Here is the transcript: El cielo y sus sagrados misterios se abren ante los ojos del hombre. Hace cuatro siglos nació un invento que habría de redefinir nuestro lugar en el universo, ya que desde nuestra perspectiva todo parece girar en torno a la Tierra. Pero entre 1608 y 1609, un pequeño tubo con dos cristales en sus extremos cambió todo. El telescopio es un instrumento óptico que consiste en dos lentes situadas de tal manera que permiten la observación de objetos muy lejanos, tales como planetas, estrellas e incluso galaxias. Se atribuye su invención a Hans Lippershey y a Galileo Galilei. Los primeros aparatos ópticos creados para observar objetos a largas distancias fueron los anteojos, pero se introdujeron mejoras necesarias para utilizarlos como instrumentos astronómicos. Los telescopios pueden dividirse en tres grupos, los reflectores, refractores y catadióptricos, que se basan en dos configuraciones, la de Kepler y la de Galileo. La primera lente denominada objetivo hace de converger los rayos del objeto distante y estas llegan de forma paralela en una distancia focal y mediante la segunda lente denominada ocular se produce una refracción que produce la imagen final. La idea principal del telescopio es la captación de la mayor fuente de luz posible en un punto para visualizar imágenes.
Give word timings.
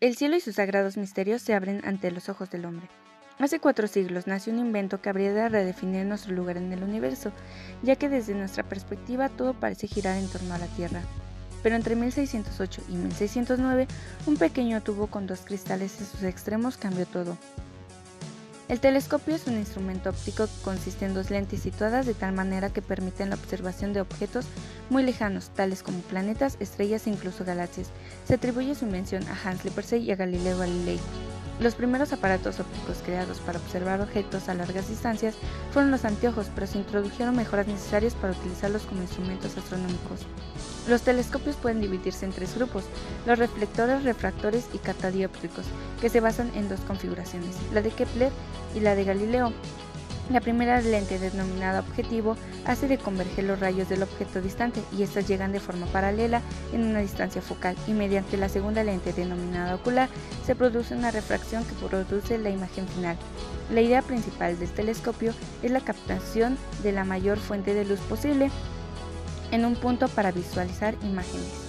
El 0.00 0.14
cielo 0.14 0.36
y 0.36 0.40
sus 0.40 0.54
sagrados 0.54 0.96
misterios 0.96 1.42
se 1.42 1.54
abren 1.54 1.80
ante 1.84 2.12
los 2.12 2.28
ojos 2.28 2.48
del 2.50 2.66
hombre. 2.66 2.88
Hace 3.40 3.58
cuatro 3.58 3.88
siglos 3.88 4.28
nació 4.28 4.52
un 4.52 4.60
invento 4.60 5.02
que 5.02 5.08
habría 5.08 5.32
de 5.32 5.48
redefinir 5.48 6.06
nuestro 6.06 6.32
lugar 6.34 6.56
en 6.56 6.72
el 6.72 6.84
universo, 6.84 7.32
ya 7.82 7.96
que 7.96 8.08
desde 8.08 8.32
nuestra 8.34 8.62
perspectiva 8.62 9.28
todo 9.28 9.54
parece 9.54 9.88
girar 9.88 10.16
en 10.16 10.28
torno 10.28 10.54
a 10.54 10.58
la 10.58 10.68
Tierra. 10.68 11.02
Pero 11.64 11.74
entre 11.74 11.96
1608 11.96 12.82
y 12.88 12.92
1609, 12.92 13.88
un 14.26 14.36
pequeño 14.36 14.80
tubo 14.84 15.08
con 15.08 15.26
dos 15.26 15.40
cristales 15.40 15.98
en 15.98 16.06
sus 16.06 16.22
extremos 16.22 16.76
cambió 16.76 17.04
todo. 17.04 17.36
El 18.68 18.80
telescopio 18.80 19.34
es 19.34 19.46
un 19.46 19.56
instrumento 19.56 20.10
óptico 20.10 20.46
que 20.46 20.62
consiste 20.62 21.06
en 21.06 21.14
dos 21.14 21.30
lentes 21.30 21.62
situadas 21.62 22.04
de 22.04 22.12
tal 22.12 22.34
manera 22.34 22.68
que 22.68 22.82
permiten 22.82 23.30
la 23.30 23.36
observación 23.36 23.94
de 23.94 24.02
objetos 24.02 24.44
muy 24.90 25.02
lejanos, 25.02 25.48
tales 25.48 25.82
como 25.82 26.00
planetas, 26.00 26.58
estrellas 26.60 27.06
e 27.06 27.10
incluso 27.10 27.46
galaxias. 27.46 27.88
Se 28.26 28.34
atribuye 28.34 28.74
su 28.74 28.84
invención 28.84 29.24
a 29.26 29.38
Hans 29.42 29.64
Lippershey 29.64 30.02
y 30.04 30.12
a 30.12 30.16
Galileo 30.16 30.58
Galilei. 30.58 31.00
Los 31.60 31.74
primeros 31.74 32.12
aparatos 32.12 32.60
ópticos 32.60 32.98
creados 33.04 33.40
para 33.40 33.58
observar 33.58 34.00
objetos 34.00 34.48
a 34.48 34.54
largas 34.54 34.88
distancias 34.88 35.34
fueron 35.72 35.90
los 35.90 36.04
anteojos, 36.04 36.46
pero 36.54 36.68
se 36.68 36.78
introdujeron 36.78 37.34
mejoras 37.34 37.66
necesarias 37.66 38.14
para 38.14 38.32
utilizarlos 38.32 38.82
como 38.82 39.02
instrumentos 39.02 39.56
astronómicos. 39.56 40.20
Los 40.88 41.02
telescopios 41.02 41.56
pueden 41.56 41.80
dividirse 41.80 42.24
en 42.24 42.32
tres 42.32 42.54
grupos, 42.54 42.84
los 43.26 43.38
reflectores, 43.38 44.04
refractores 44.04 44.68
y 44.72 44.78
catadióptricos, 44.78 45.66
que 46.00 46.08
se 46.08 46.20
basan 46.20 46.52
en 46.54 46.68
dos 46.68 46.80
configuraciones, 46.80 47.56
la 47.74 47.82
de 47.82 47.90
Kepler 47.90 48.30
y 48.76 48.80
la 48.80 48.94
de 48.94 49.04
Galileo. 49.04 49.52
La 50.30 50.42
primera 50.42 50.80
lente 50.82 51.18
denominada 51.18 51.80
objetivo 51.80 52.36
hace 52.66 52.86
de 52.86 52.98
converger 52.98 53.44
los 53.44 53.60
rayos 53.60 53.88
del 53.88 54.02
objeto 54.02 54.42
distante 54.42 54.82
y 54.96 55.02
estas 55.02 55.26
llegan 55.26 55.52
de 55.52 55.60
forma 55.60 55.86
paralela 55.86 56.42
en 56.74 56.84
una 56.84 56.98
distancia 56.98 57.40
focal 57.40 57.76
y 57.86 57.92
mediante 57.92 58.36
la 58.36 58.50
segunda 58.50 58.84
lente 58.84 59.14
denominada 59.14 59.74
ocular 59.74 60.10
se 60.44 60.54
produce 60.54 60.94
una 60.94 61.10
refracción 61.10 61.64
que 61.64 61.74
produce 61.86 62.36
la 62.36 62.50
imagen 62.50 62.86
final. 62.88 63.16
La 63.72 63.80
idea 63.80 64.02
principal 64.02 64.58
del 64.58 64.70
telescopio 64.70 65.32
es 65.62 65.70
la 65.70 65.80
captación 65.80 66.58
de 66.82 66.92
la 66.92 67.04
mayor 67.04 67.38
fuente 67.38 67.72
de 67.72 67.86
luz 67.86 68.00
posible 68.00 68.50
en 69.50 69.64
un 69.64 69.76
punto 69.76 70.08
para 70.08 70.30
visualizar 70.30 70.94
imágenes. 71.02 71.67